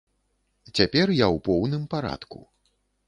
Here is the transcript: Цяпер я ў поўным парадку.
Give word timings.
Цяпер 0.77 1.07
я 1.17 1.27
ў 1.35 1.37
поўным 1.49 1.83
парадку. 1.95 2.39